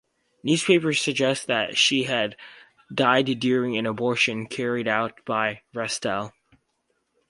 [0.41, 2.35] Newspapers suggested that she had
[2.91, 6.33] died during an abortion carried out by Restell.